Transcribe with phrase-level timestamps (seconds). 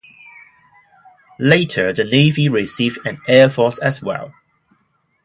[1.37, 4.33] Later the navy received an airforce as well.